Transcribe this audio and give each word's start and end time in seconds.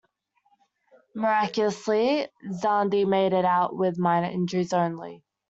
Miraculously, 1.13 2.27
Zandi 2.51 3.05
made 3.05 3.33
it 3.33 3.45
out 3.45 3.75
with 3.75 3.99
minor 3.99 4.31
injuries 4.31 4.73
only. 4.73 5.23